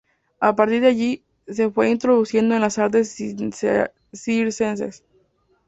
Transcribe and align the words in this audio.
A 0.39 0.55
partir 0.55 0.81
de 0.81 0.87
allí, 0.87 1.23
se 1.45 1.69
fue 1.69 1.91
introduciendo 1.91 2.55
en 2.55 2.61
las 2.61 2.79
artes 2.79 3.13
circenses. 3.13 5.03